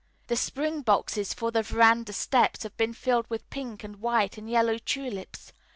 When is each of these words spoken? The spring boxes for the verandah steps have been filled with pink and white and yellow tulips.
The 0.29 0.35
spring 0.35 0.81
boxes 0.81 1.31
for 1.31 1.51
the 1.51 1.61
verandah 1.61 2.11
steps 2.13 2.63
have 2.63 2.75
been 2.75 2.91
filled 2.91 3.29
with 3.29 3.47
pink 3.51 3.83
and 3.83 3.97
white 3.97 4.35
and 4.35 4.49
yellow 4.49 4.79
tulips. 4.79 5.53